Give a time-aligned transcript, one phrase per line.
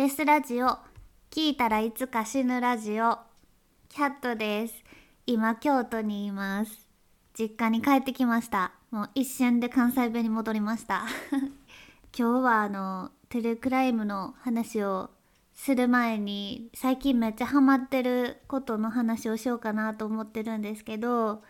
[0.00, 0.78] ベースラジオ
[1.30, 3.18] 聞いたらいつか死ぬラジオ
[3.90, 4.74] キャットです。
[5.26, 6.88] 今京都にいます。
[7.38, 8.72] 実家に帰ってきました。
[8.90, 11.04] もう一瞬で関西弁に戻りました。
[12.18, 15.10] 今日はあのトゥルークライムの話を
[15.52, 21.42] する前に最近めっちゃハマってることの話をしようかなと思ってるんですけど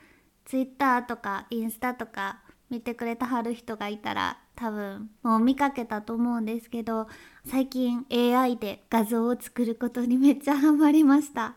[0.45, 2.41] Twitter とかインスタとか
[2.71, 7.09] 見てくれたはる人がいたら多分もう見かけたと思うんですけど
[7.51, 11.55] 最近 AI で画像を作ることにめっちゃハマりました。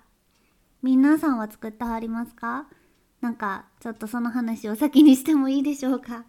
[0.81, 2.67] 皆さんは作ってはりますか？
[3.21, 6.25] なんかちょっとその話を先にしてもいいでしょうか？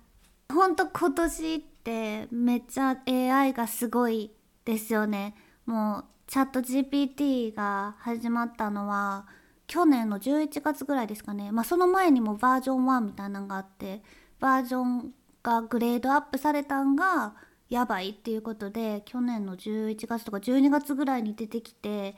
[0.53, 4.31] ほんと今年ってめっちゃ AI がすごい
[4.65, 5.35] ですよね。
[5.67, 9.27] もうチャット GPT が始まったのは
[9.67, 11.51] 去年の11月ぐらいですかね。
[11.51, 14.03] まあその前にもバージョン1みたいなのがあって
[14.45, 17.33] バージョンがグレードアップされたんが
[17.71, 22.15] やばいっていうことで去年の11月とか12月ぐらいに出てきて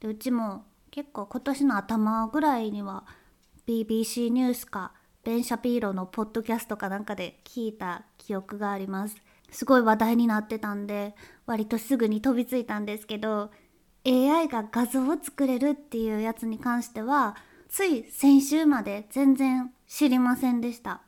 [0.00, 3.04] でうちも結構今年の頭ぐらいには
[3.68, 9.16] BBC ニュースかベン・シャピーロのポッドキャストかなんかで聞いた記憶があります。
[9.50, 11.14] すごい話題になってたんで
[11.44, 13.50] 割とすぐに飛びついたんですけど
[14.06, 17.36] AI が画像を作れるっていうやつに関しては
[17.68, 21.05] つい先週まで全然知りませんでした。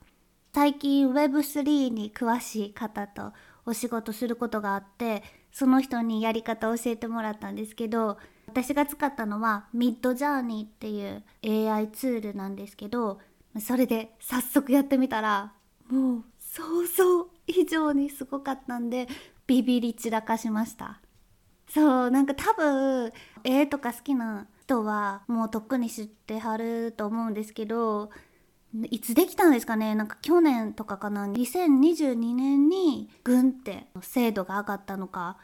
[0.53, 3.33] 最近 Web3 に詳しい方と
[3.65, 13.19] お仕事することがあってその人にやり方を教えてもらったんですけど私が使ったのはミッドジャーニーっていう AI ツールなんですけど
[13.59, 15.53] それで早速やってみたら
[15.89, 19.07] もう想像以上にすごかったんで
[19.45, 20.99] ビビり散らかしました。
[21.67, 23.11] そうなんか多分
[23.43, 28.09] 絵とか好きな人はもうとっくに知ってはると思うんですけど
[28.89, 29.95] いつできたんですかね？
[29.95, 35.37] なんか去年とかかな？2022年にグンって精度が上がったのか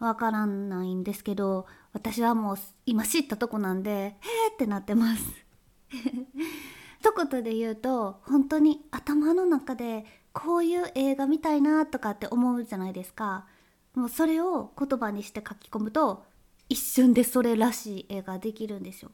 [0.00, 4.12] わからないんですけど私はもう今知ったとこなんでへー
[4.52, 5.22] ってなってます。
[7.00, 13.46] 一言で言うと本当に頭の中でこういう映画見たいなとかって思うじゃないですか。
[13.94, 16.24] もうそれを言葉にして書き込むと
[16.68, 19.10] 一瞬でそれらしい絵ができるんですよ。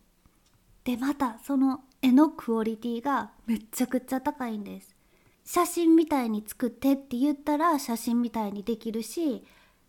[0.88, 4.96] でまたその絵のクオリティがめっちゃくちゃ高いんです。
[5.44, 9.44] 写真みたいに作ってって言ったら写真みたいにできるし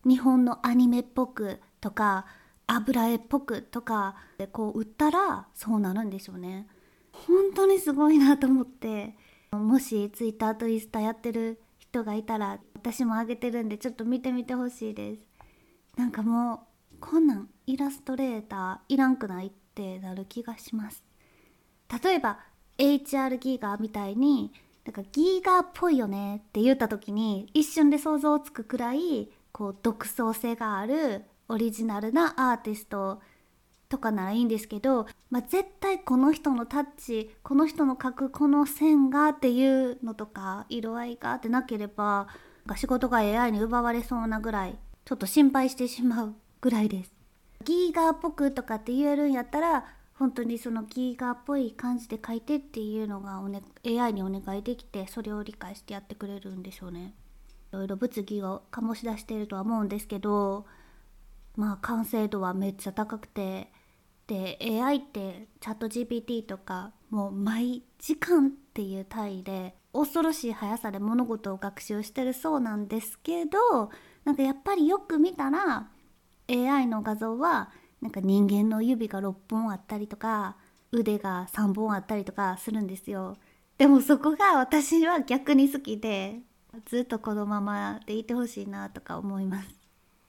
[0.06, 2.26] 日本のアニメっぽくとか
[2.68, 6.68] 油絵っぽくとかでこう売ったらそうなるんでしょうね。
[7.14, 9.16] 本当にすごいなと思って
[9.52, 15.22] もし Twitter とインスタやってる人がいたら私もあげてるんでちょっと見てみてほしいです。
[15.96, 21.04] なんかもうこんなんイラストレーターいらんくないってってなる気がします
[22.04, 22.40] 例えば
[22.78, 24.52] HR ギガみたいに
[24.86, 33.22] なんかギガっぽいよねって言った時に一瞬で想像つくくらいこう独創性があるオリジナルなアーティスト
[33.88, 42.28] とかならいいんですけど、まあ、絶対この人のタッチこの人の描くこの線がっていうのとか色合いがってなければ
[42.76, 47.19] 仕事が AI に奪われそうなぐらいちょっと心配してしまうぐらいです。
[47.66, 57.14] ギーガーっぽくとかって言えるんやったら本当にそのギーガーっぽい感じで書いてっていうのがお、ね、AI にお願いできてそれを理解してやってくれるんでしょうね。
[57.72, 60.66] いろいろ物議を醸し出しているとは思うんですけど
[61.56, 63.72] まあ完成度はめっちゃ高くて
[64.28, 73.92] で AI ってチャット GPT とかもう毎時間っていう単位で恐ろしい速さで物事を学習してるそうなんですけど
[74.26, 75.88] なんかやっぱりよく見たら
[76.50, 77.72] AI の画像は
[78.02, 80.56] なんか人間の指が6本あったりとか
[80.92, 83.38] 腕が3本あったりとかするんですよ。
[83.78, 86.40] でもそこが私は逆に好きで
[86.86, 89.70] ずっとこのままでいてほしいなとか思います。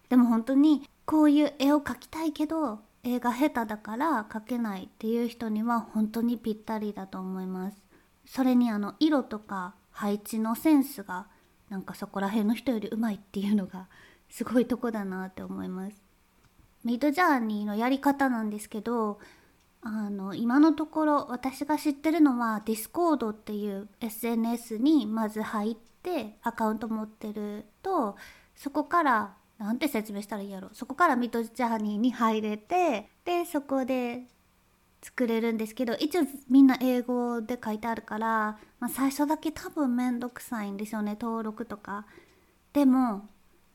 [0.08, 7.76] でも本当にこういう絵を描きたいけど絵が下手だから描けないっていう人には本当にぴったりだと思います。
[8.26, 11.26] それにあの色とか配置のセンスが
[11.68, 13.88] なんかそこら辺の人よりうまいっていうのが
[14.28, 16.09] すごいとこだなって思います。
[16.84, 19.18] ミッドジャーニーのやり方なんですけど
[19.82, 28.16] あの今のところ私が知ってるのは Discord っていう SNS にまず入ってアカウント持ってると
[28.54, 34.24] そこからなんて説明したらいいやろそこからミッドジャーニーに入れてでそこで
[35.02, 42.06] 作れるんですけど一応みんな英語で書いてあるから、まあ、最初だけ多分めんどくさいんですよね登録とか。
[42.72, 43.28] でも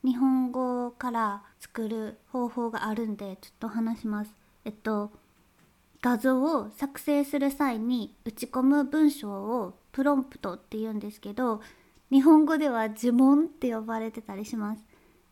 [0.06, 4.36] 日本語から作る方法があるんでちょっと話します。
[4.64, 5.12] えっと
[6.02, 11.62] 画像を作成する際に打ち込む文章をプロンプトって言うんですけど
[12.12, 14.86] 日本語では呪文って呼ばれてたりします。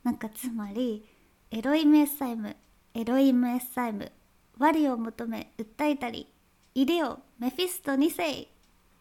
[0.03, 1.05] なんかつまり
[1.51, 2.55] エロイムエッサイム
[2.95, 4.11] エロイムエッサイム
[4.57, 6.27] 我を求め訴えたり
[6.73, 8.47] いでよメフィスト2世っ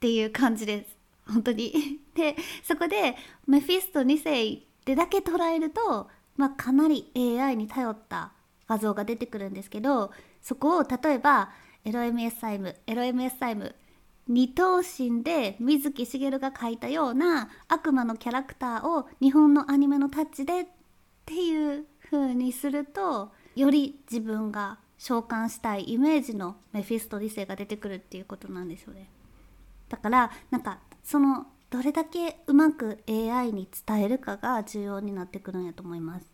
[0.01, 0.97] ていう感じです
[1.27, 3.17] 本当に でそこで
[3.47, 8.33] メフィスト2世ってだけ捉えると、まあ、かなり AI に頼った
[8.69, 10.11] 画像が出てくるんですけど
[10.43, 11.51] そこを例えば
[11.85, 13.75] エロ MS サイムエロ MS サイム
[14.27, 20.67] 二頭身で水木しげるが描いたような悪魔のキャラクターを日本のアニメのタッチでっ
[21.27, 29.09] ていう風にするとより自分が召喚したいイメージのメフィスト理性が出てくるっていうことなんですよね。
[29.89, 36.27] だからなんかそのどれだけうまく AI に伝えるかが重要になってくるんやと思います。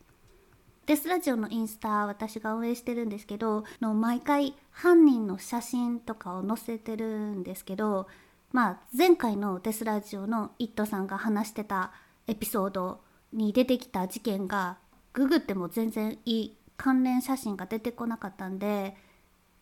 [0.86, 8.08] デスラジオのインスタ私が運営してるんですけどの毎回犯人の写真とかを載せてるんですけど
[8.52, 11.92] まあ前回のデスラジオの「イット!」さんが話してた
[12.26, 13.00] エピソード
[13.32, 14.78] に出てきた事件が
[15.12, 18.96] ググっても全然いい関連写真が出てこなかったんで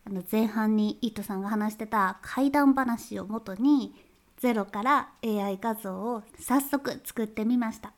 [0.05, 4.06] あの前半にイットさんが話してた怪談話をもとに
[4.37, 7.93] ゼロから AI 画像を早速作ってみました。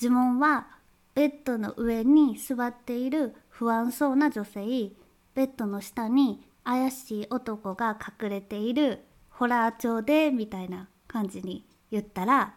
[0.00, 0.68] 呪文は
[1.14, 4.92] ベッドの上に座っている不安そうな女性
[5.34, 12.54] ベッドの下に怪しい男が隠れているホラー調でみたいな感じに言ったら、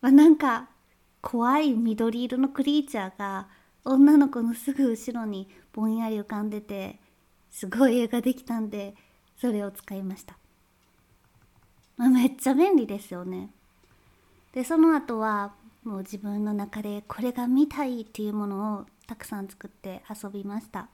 [0.00, 0.68] まあ、なんか
[1.20, 3.48] 怖い緑色のクリーチャーが
[3.84, 7.00] 女の子のすぐ後ろにぼんやり浮かんでて
[7.50, 8.94] すごい絵ができたんで
[9.36, 10.36] それを使いました、
[12.00, 13.50] まあ、めっちゃ便利ですよね。
[14.54, 15.52] でその後は
[15.84, 20.88] もう自分の中でこれが見たいっていうものをたくさん作って遊びました。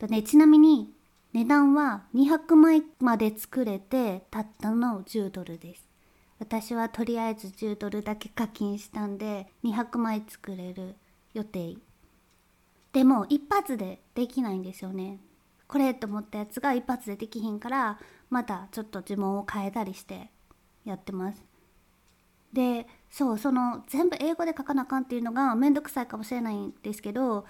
[0.00, 0.92] と、ね、ちなみに
[1.32, 5.86] 値段は200枚まで作れてたったの10ドルです。
[6.40, 10.96] 私はとりあえず10ドルだけ課金したんで200枚作れる
[11.34, 11.76] 予定。
[12.92, 15.20] でも一発でできないんですよね。
[15.68, 20.30] これと思ったやつが一発でできひんからまたちょっと呪文を変えたりして
[20.84, 21.44] やってます。
[22.52, 27.46] でそうその全部英語で書かなあかんっていうのが面倒くさいかもしれないんですけど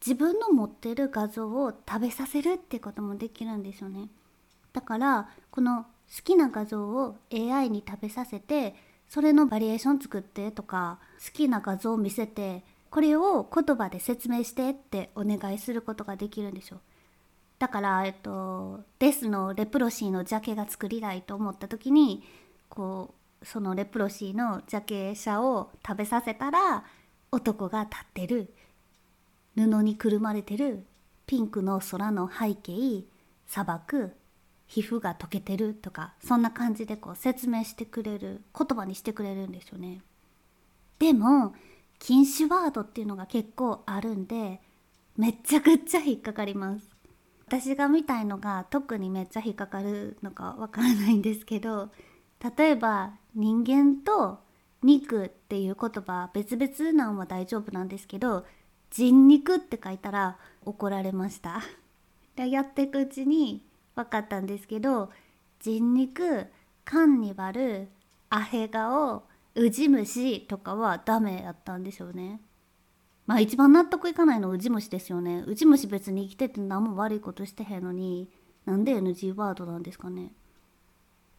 [0.00, 4.08] 自分の持ってる画像を食べさせるってこともできるんですよね。
[4.72, 8.74] だからこの好きな画像を AI に食べさせて
[9.08, 16.80] それのバリエーション作ってとか好きな画像を見せてこれを言葉で説明してってお願いすることができるんでしょ
[17.62, 22.24] だから、えっと、デスのレプロシーのジャケが作りたいと思った時に
[22.68, 26.82] こうそのレプロシーのジャケ写を食べさせたら
[27.30, 28.52] 男が立ってる
[29.54, 30.84] 布にくるまれてる
[31.24, 33.04] ピンクの空の背景
[33.46, 34.12] 砂漠
[34.66, 40.02] 皮膚が溶けてるとかそんな感じでこう説明してくれる言葉にしてくれるんですよね。
[40.98, 41.54] でも
[42.00, 44.60] 禁止ワードっていうのが結構あるんで
[45.16, 46.91] めっちゃくちゃ引っかかります。
[47.52, 51.90] 私が見たいのが特にめっちゃ引っかかるのかわからないんですけど
[52.56, 54.38] 例えば人間と
[54.82, 58.46] 肉っていう言葉別々なんは大丈夫なんですけど
[58.90, 61.60] 人肉って書いたら怒られました。
[62.36, 63.62] でやっていくうちに
[63.96, 65.10] 分かったんですけど
[65.60, 66.46] 人肉
[66.86, 67.88] カンニバル
[68.30, 69.24] アヘ顔
[69.54, 72.40] ウジ虫とかはダメやったんでしょうね。
[73.26, 78.28] まあ一番納得いかないのはウジ虫ですよねウジ虫別に生きてて何も悪いことしてへんのに
[78.64, 80.32] なんで NG ワードなんですかね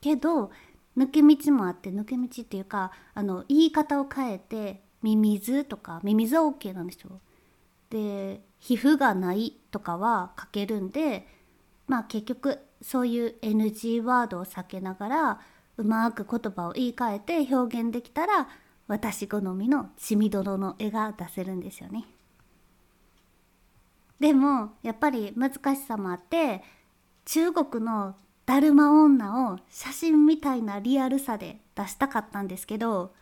[0.02, 0.52] けど
[0.98, 7.20] 抜け道もあって抜け道っていうかあの言い方を変えてミミズとかミミズは OK なんですよ。
[7.90, 11.28] で皮膚がないとかは書けるんで
[11.88, 15.40] まあ結局そういう NG ワードを避けながら
[15.78, 18.48] うまく言葉を言い換えて表現できたら
[18.88, 22.06] 私好みの血みどろの絵が出せるんですよね。
[24.20, 26.64] でもやっぱり難しさもあって
[27.26, 33.14] 中国のだるま女を写真みたいなリアルさで出したかったんですけど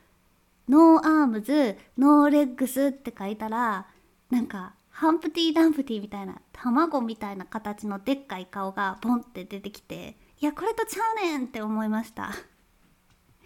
[0.69, 3.87] no arms no legs って書いたら
[4.29, 12.31] なんかハンプティー・ダンプティーみたいな卵みたいな形のでっかい顔がボンって出てきていやこれとちゃうねんって思いました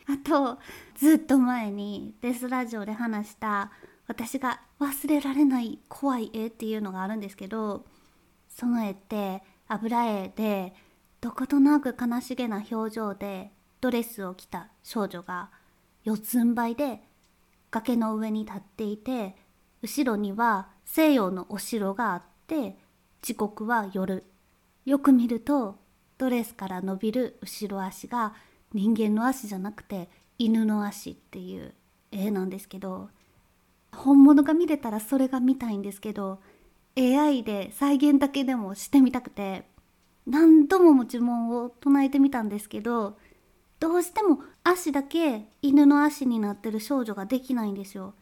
[0.08, 0.60] あと
[0.96, 3.72] ずっと前にデスラジオで話した
[4.08, 7.86] 私が忘れられない怖い絵っていうのがあるんですけど
[8.50, 10.74] その絵って油絵で
[11.22, 15.50] どことなく悲しげな表情でドレスを着た少女が
[16.04, 17.02] 四つん這いで
[17.72, 19.36] 崖の上に立っていて
[19.82, 22.78] 後ろには西洋のお城があって
[23.22, 24.24] 時刻は夜。
[24.86, 25.80] よく見ると
[26.20, 28.34] ドレスから伸びる後ろ足が
[28.76, 31.74] 人間の足じゃなくて犬の足っていう
[32.12, 33.08] 絵なんですけど
[33.94, 36.40] 本物が見れたらそれが見たいんですけど
[36.98, 39.64] AI で再現だけでもしてみたくて
[40.28, 43.18] 何度も呪文を唱えてみたんですけど
[43.80, 48.14] どうしても足だけ犬の足になってる少女ができないんですよ。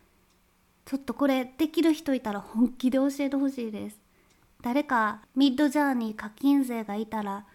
[0.86, 3.98] ちょっとこれできる人いたら本気で教えてほしいです。
[4.62, 7.46] 誰かミッドジャーニー課金税がいたら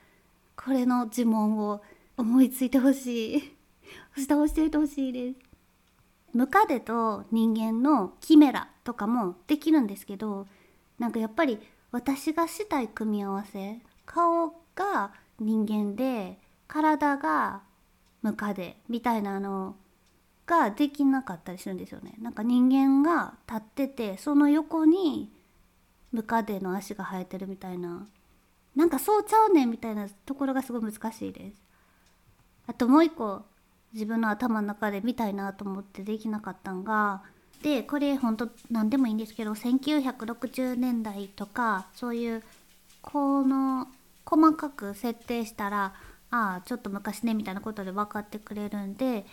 [0.56, 1.82] これの呪文を
[2.18, 3.56] 思いついてほしい
[4.14, 5.38] そして教えてほしいです
[6.34, 10.46] ムカデと人間のキメラとかもできるんですけど
[10.98, 11.58] なんかやっぱり
[11.90, 17.62] 私がしたい組み合わせ顔が人間で体が
[18.22, 19.76] ムカデみたいなの
[20.46, 22.14] ができなかったりするんですよね。
[22.20, 25.30] なんか人間が立っててその横に
[26.10, 28.06] ムカデの足が生えてるみたいな
[28.74, 31.67] なんかそうちゃうねんみたいなところがすごい難しいです。
[32.68, 33.42] あともう一個
[33.92, 37.22] 自分の頭の中で見たいなと思ってできなかったんが
[37.62, 42.42] でこれほんと何でもいいんですけど1960年代とかそういう
[43.02, 43.88] この
[44.24, 45.94] 細かく設定したら
[46.30, 49.24] ああちょっと昔ねみたいなことで分かってくれるんで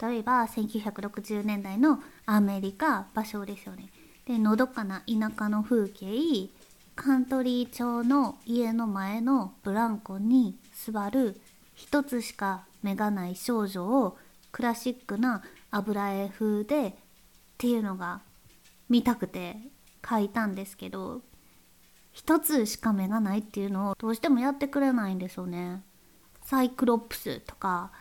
[0.00, 3.88] 例えば1960年代のアメリカ場所ですよね。
[4.26, 6.48] でのどかな田舎の風景
[6.94, 11.40] カントリー町の家の前のブランコに座る
[11.80, 14.18] 一つしか目がない少女を
[14.52, 16.92] クラシックな油絵風でっ
[17.56, 18.20] ていうのが
[18.90, 19.56] 見たくて
[20.06, 21.22] 書いたんですけど
[22.12, 25.82] 一つしか目がないっていうのをどうしてもやってくれないんですよね。
[26.42, 27.92] サイクロプスとか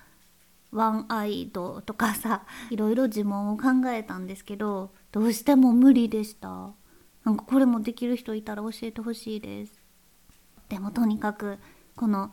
[0.71, 6.71] ワンアイドとかさいろいろ呪文を考えたんですけどどうしても無理でした
[7.23, 9.73] なんかこれもできる人いたら教えてほしいです
[10.67, 11.57] でもとにかく
[11.95, 12.31] この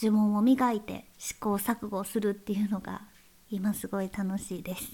[0.00, 3.02] 呪文を磨いて試行錯誤するっていうのが
[3.50, 4.84] 今すごい楽しいです。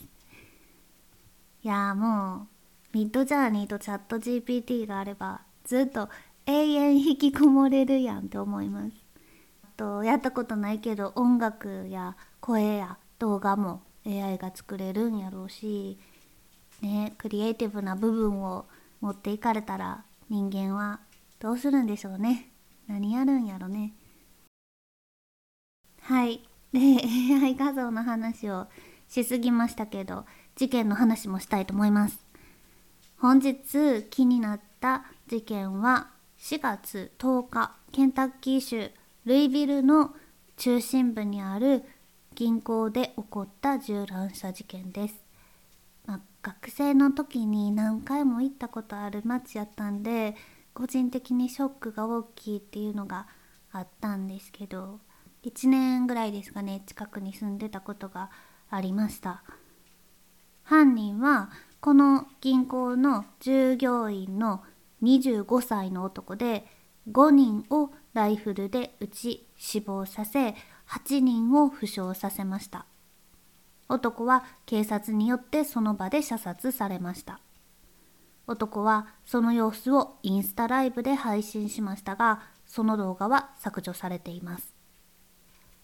[1.62, 2.49] いやも
[2.92, 6.08] うミッドジャーニーとチャット GPT があればずっと
[6.46, 8.92] 永遠引きこもれるやんって思います。
[9.76, 15.99] とやったことないけど音楽や声や動画も AI が作れるんやろうし
[16.82, 18.66] ねクリエイティブな部分を
[19.00, 21.00] 持っていかれたら人間は
[21.40, 22.50] どうするんでしょうね。
[22.87, 23.94] 何やるんやろね。
[26.04, 26.42] はい。
[26.73, 26.80] で
[27.42, 28.66] AI 画像の話を
[29.08, 32.18] しすぎましたけど事件の話もしたいと思います。
[33.16, 38.90] 本日気になった事件は4月10日ケンタッキー州
[39.25, 40.14] ルイビルの
[40.58, 41.82] 中心部にある
[42.34, 45.14] 銀行で起こった銃乱射事件です、
[46.04, 50.37] まあ、学生の時に何回も行ったことある街やったんで
[50.75, 53.26] 個人的にショックが大きいっていうのが
[53.73, 55.00] あったんですけど
[55.44, 58.30] 1年ぐらいですかね近くに住んでたことが
[58.70, 59.42] ありました。
[60.62, 64.62] 犯人はこの銀行の従業員の
[65.02, 66.64] 25歳の男で
[67.10, 70.54] 5人をライフルで撃ち死亡させ
[70.88, 72.86] 8人を負傷させました。
[73.88, 77.40] 男は警察によってその場で射殺されました。
[78.46, 84.74] 男はその様子をインスタライブで配信しましたがその動画は削除されています。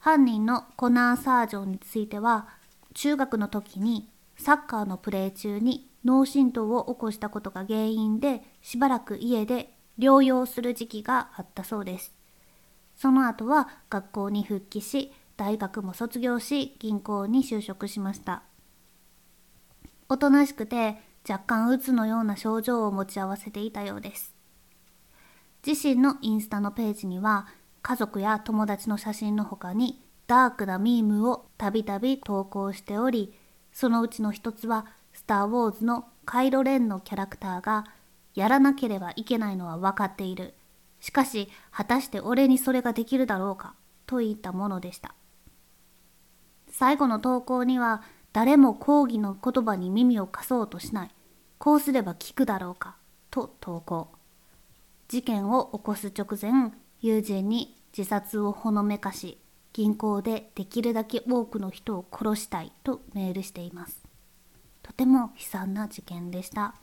[0.01, 2.49] 犯人のコナー・サージョンについては
[2.95, 12.15] 中学の時にサッカーのプレー中に脳震盪を起こしたことが原因でしばらく家で療養する時期があったそうです。
[12.97, 18.43] その後は学校に復帰し大学も卒業し銀行に就職しました。
[20.09, 20.97] おとなしくて
[21.29, 24.35] 若干うつのような症状を持ち合わせていたようです。
[25.67, 27.47] 自身のインスタのページには
[27.83, 33.35] 家族や友達の写真の他にダークなミームをたびたび投稿しており
[33.73, 37.87] そのうちの一つはスター・ウォーズのカイロ・レンのキャラクターが
[38.35, 40.55] やらなければいけないのは分かっている。
[41.01, 43.75] しかし果たして俺にそれができるだろうか
[44.07, 45.15] といったものでした。
[46.69, 51.11] 最後の投稿には誰も抗議の言葉に耳を貸そうとしない
[51.59, 52.97] こうすれば聞くだろうか
[53.31, 54.09] と投稿。
[55.09, 59.39] 事件を起こす直前友人に自殺をほのめかし
[59.73, 64.03] 銀行でできるだけ多くの人を殺したいとメールしています。
[64.83, 66.75] とても悲惨な事件でした。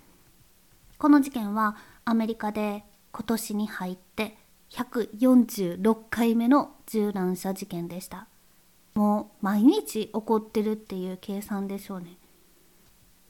[0.97, 4.37] この事件はアメリカで今年に入って
[4.71, 8.27] 146回目の銃乱射事件でした。
[8.95, 12.17] もう毎日起こってるっていう計算でしょうね。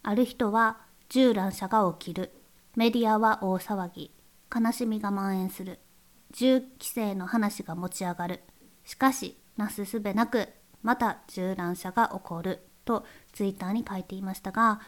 [0.03, 0.77] ある人は
[1.09, 2.31] 銃乱射が起きる。
[2.75, 4.11] メディアは大騒ぎ。
[4.55, 5.79] 悲しみが蔓延する。
[6.31, 8.41] 銃規制の話が持ち上がる。
[8.85, 10.49] しかしなすすべなく
[10.83, 12.67] また銃乱射が起こる。
[12.87, 14.79] とツイッターに書いていましたが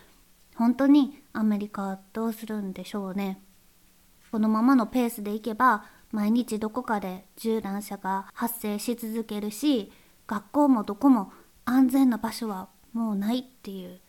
[0.56, 3.42] 本当にアメリカはどうするんでしょうね。
[4.32, 9.92] このままのペースでいけば毎日どこかで銃乱射が発生し続けるし
[10.28, 11.32] 学校もどこも
[11.66, 14.00] 安全な場所はもうないっていう。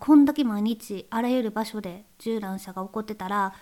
[0.00, 3.54] こんだけ毎日あらゆる場所で銃乱射が起こってたら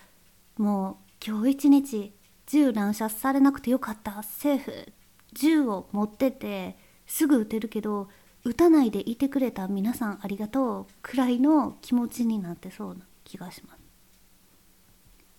[0.57, 2.13] もう今日一日
[2.47, 4.93] 銃乱射されなくてよかった政府
[5.33, 8.09] 銃を持っててすぐ撃てるけど
[8.43, 10.85] 撃たないでいてくれた皆さんありがとう。
[11.01, 13.79] くらいの気持ちになってそうな気がします。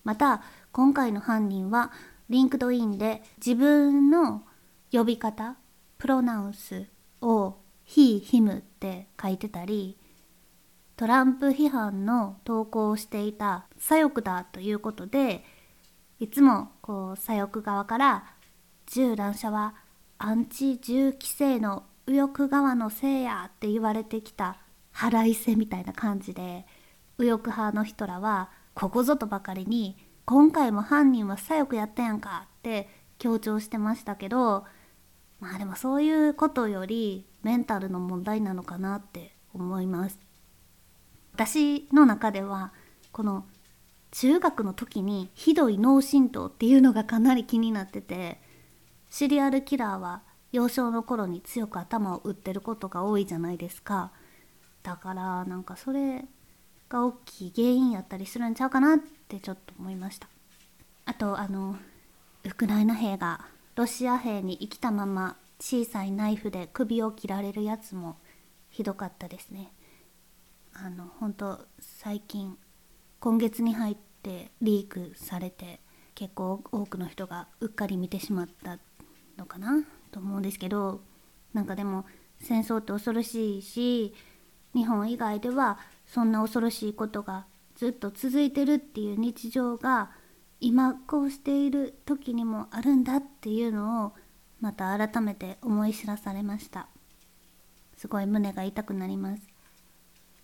[0.05, 1.91] また今回の犯人は
[2.29, 4.43] LinkedIn で自分の
[4.93, 5.57] 呼び方
[5.97, 6.87] pronouns
[7.21, 9.97] を he, him って書いてたり
[10.97, 15.45] トランプ批判の投稿をしていた左翼だということで
[16.21, 18.25] いつもこう左翼側から
[18.87, 19.75] 銃乱射は
[20.19, 24.59] アンチ銃規制の右翼側のせいやって言われてきた
[24.91, 26.67] 腹いせみたいな感じで
[27.19, 34.65] 右翼派の人らはここぞとばかりに今回も犯人は左翼やったやんかって強調してましたけど
[35.39, 40.19] まあでもそういうことよりメンタルの問題なのかなって思います。
[41.35, 42.73] 私の中では
[43.13, 43.45] この
[44.11, 48.41] 中学の時にひどい脳震盪っていうのがかなり気になってて
[49.11, 50.23] シリアルキラーは
[50.53, 54.13] 幼少の頃に強く頭を打ってることが多いじゃないですか。
[54.83, 56.25] だからなんかそれ
[56.89, 58.99] が大きい原因やったりするんちゃうかなっ
[59.29, 60.29] てちょっと思いました。
[61.05, 61.77] あとあの
[62.45, 68.17] ウクライナ兵がロシア兵に生きたまま小さいナイフで首を切られるやつも
[68.71, 69.73] ひどかったですね。
[70.73, 72.57] あの本当最近
[73.21, 75.81] 今月に入ってリークされて
[76.15, 78.79] 結構多くの人がうっかり見てしまった
[79.37, 81.01] のかなと思うんですけど
[81.53, 82.05] なんかでも
[82.41, 84.15] 戦争って恐ろしいし
[84.75, 87.47] 日本以外ではそんな恐ろしいことが
[87.77, 90.11] ずっと続いてるっていう日常が
[90.61, 94.13] 今こうしている時にもあるんだっていうのを
[94.61, 96.89] また改めて思い知らされました。
[97.99, 99.43] すごい胸が痛くなります、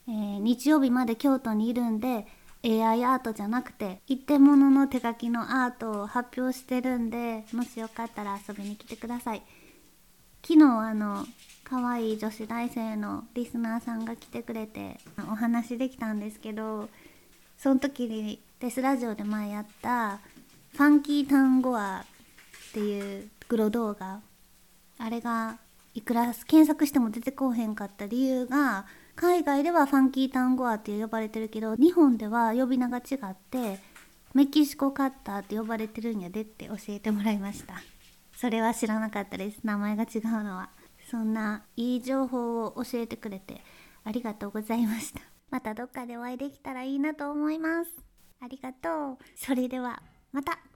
[0.08, 2.26] えー、日曜日まで京都にいるんで
[2.64, 9.42] AI アートじゃなくて一点物の手書きのアートを発表してるんでもしよかったら遊びに来てください。
[10.46, 11.26] 昨日あの
[11.64, 14.98] 可愛い女子大生のリスナーさんが来てくれて
[15.30, 16.90] お話できたんですけど
[17.56, 20.18] その時にデスラジオで前やった
[20.76, 22.04] 「ファンキー単語ア」
[22.70, 24.20] っていうグロ動画
[24.98, 25.56] あれが
[25.94, 28.84] いくら検索しても出てこうへんかった理由が
[29.16, 33.78] 海外ではファンキー単語アって呼ばれてるけど日本では呼び名が違って
[34.34, 37.74] メキシコカッターって呼ばれてるんやでって教えてもらいました。
[38.36, 39.60] それは知らなかったです。
[39.62, 40.70] 名前が違うのは。
[41.08, 43.62] そんないい情報を教えてくれて
[44.02, 45.20] ありがとうございました。
[45.50, 47.90] またどっかでお会いできたらいいなと思います。
[48.40, 49.18] ありがとう。
[49.36, 50.58] それではまた。